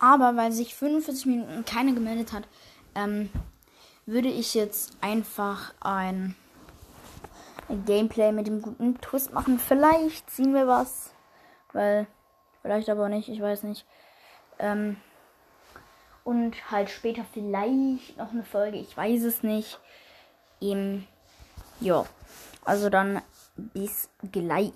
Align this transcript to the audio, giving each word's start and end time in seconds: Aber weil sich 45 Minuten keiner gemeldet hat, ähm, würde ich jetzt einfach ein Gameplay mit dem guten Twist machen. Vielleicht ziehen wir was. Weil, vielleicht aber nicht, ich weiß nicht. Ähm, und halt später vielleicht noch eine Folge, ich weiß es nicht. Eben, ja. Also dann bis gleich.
Aber 0.00 0.36
weil 0.36 0.52
sich 0.52 0.74
45 0.74 1.26
Minuten 1.26 1.64
keiner 1.64 1.92
gemeldet 1.92 2.32
hat, 2.32 2.44
ähm, 2.94 3.30
würde 4.06 4.28
ich 4.28 4.54
jetzt 4.54 4.96
einfach 5.00 5.74
ein 5.80 6.34
Gameplay 7.86 8.32
mit 8.32 8.46
dem 8.46 8.62
guten 8.62 9.00
Twist 9.00 9.32
machen. 9.32 9.58
Vielleicht 9.58 10.30
ziehen 10.30 10.54
wir 10.54 10.66
was. 10.66 11.10
Weil, 11.72 12.06
vielleicht 12.62 12.88
aber 12.88 13.08
nicht, 13.08 13.28
ich 13.28 13.40
weiß 13.40 13.64
nicht. 13.64 13.84
Ähm, 14.58 14.96
und 16.24 16.70
halt 16.70 16.90
später 16.90 17.24
vielleicht 17.32 18.16
noch 18.16 18.32
eine 18.32 18.44
Folge, 18.44 18.78
ich 18.78 18.96
weiß 18.96 19.22
es 19.22 19.42
nicht. 19.42 19.78
Eben, 20.60 21.06
ja. 21.80 22.04
Also 22.64 22.90
dann 22.90 23.22
bis 23.56 24.08
gleich. 24.32 24.72